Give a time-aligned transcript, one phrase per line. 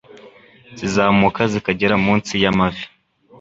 [0.79, 2.83] zizamuka zikagera munsi y'amavi